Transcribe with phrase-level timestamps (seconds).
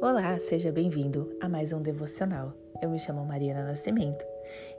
[0.00, 2.52] Olá, seja bem-vindo a mais um devocional.
[2.80, 4.24] Eu me chamo Mariana Nascimento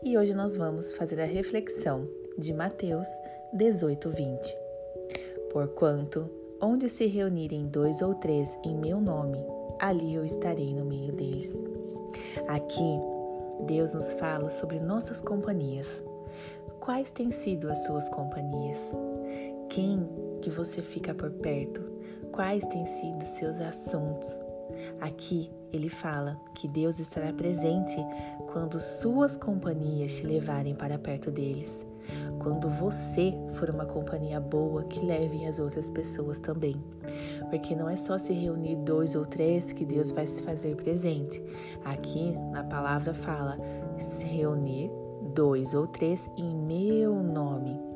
[0.01, 2.07] e hoje nós vamos fazer a reflexão
[2.37, 3.09] de Mateus
[3.51, 4.57] 18, 20.
[5.51, 6.29] Porquanto,
[6.61, 9.45] onde se reunirem dois ou três em meu nome,
[9.81, 11.53] ali eu estarei no meio deles.
[12.47, 12.97] Aqui,
[13.65, 16.01] Deus nos fala sobre nossas companhias.
[16.79, 18.89] Quais têm sido as suas companhias?
[19.67, 20.07] Quem
[20.41, 21.81] que você fica por perto?
[22.31, 24.48] Quais têm sido seus assuntos?
[24.99, 27.97] Aqui ele fala que Deus estará presente
[28.51, 31.85] quando suas companhias te levarem para perto deles.
[32.39, 36.75] Quando você for uma companhia boa que levem as outras pessoas também.
[37.49, 41.43] Porque não é só se reunir dois ou três que Deus vai se fazer presente.
[41.85, 43.57] Aqui na palavra fala
[44.17, 44.89] se reunir
[45.33, 47.88] dois ou três em meu nome.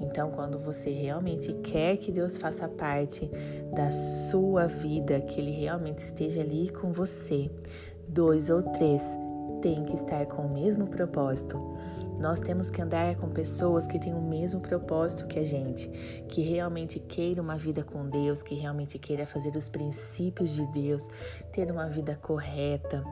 [0.00, 3.30] Então, quando você realmente quer que Deus faça parte
[3.74, 7.50] da sua vida, que Ele realmente esteja ali com você,
[8.08, 9.02] dois ou três
[9.60, 11.58] tem que estar com o mesmo propósito.
[12.18, 15.88] Nós temos que andar com pessoas que têm o mesmo propósito que a gente,
[16.28, 21.08] que realmente queiram uma vida com Deus, que realmente queira fazer os princípios de Deus,
[21.50, 23.02] ter uma vida correta,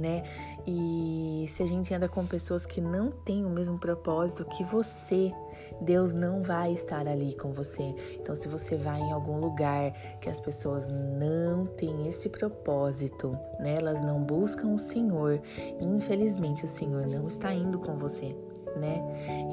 [0.00, 0.24] né?
[0.66, 5.32] E se a gente anda com pessoas que não têm o mesmo propósito que você,
[5.80, 7.94] Deus não vai estar ali com você.
[8.14, 13.76] Então, se você vai em algum lugar que as pessoas não têm esse propósito, né?
[13.76, 15.40] Elas não buscam o Senhor,
[15.80, 18.36] infelizmente o Senhor não está indo com você.
[18.76, 19.02] Né?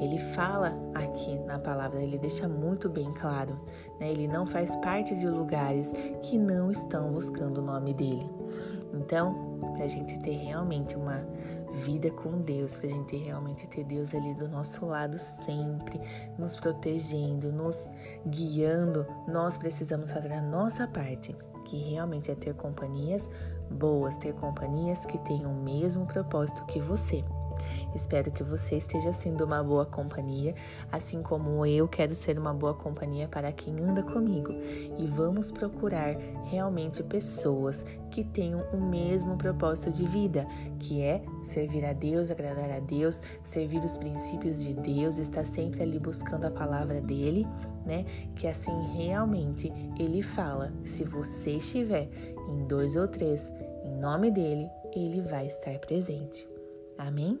[0.00, 3.58] Ele fala aqui na palavra, ele deixa muito bem claro,
[3.98, 4.08] né?
[4.08, 5.90] Ele não faz parte de lugares
[6.22, 8.30] que não estão buscando o nome dele.
[8.94, 11.26] Então, para a gente ter realmente uma
[11.84, 16.00] vida com Deus, para a gente realmente ter Deus ali do nosso lado sempre,
[16.38, 17.90] nos protegendo, nos
[18.26, 21.36] guiando, nós precisamos fazer a nossa parte,
[21.66, 23.28] que realmente é ter companhias
[23.70, 27.24] boas, ter companhias que tenham o mesmo propósito que você.
[27.94, 30.54] Espero que você esteja sendo uma boa companhia,
[30.90, 34.52] assim como eu quero ser uma boa companhia para quem anda comigo.
[34.98, 40.46] E vamos procurar realmente pessoas que tenham o mesmo propósito de vida,
[40.78, 45.82] que é servir a Deus, agradar a Deus, servir os princípios de Deus, estar sempre
[45.82, 47.46] ali buscando a palavra dele,
[47.84, 48.04] né?
[48.34, 52.08] Que assim realmente ele fala: se você estiver
[52.48, 53.52] em dois ou três,
[53.84, 56.46] em nome dele, ele vai estar presente.
[56.98, 57.38] Amém?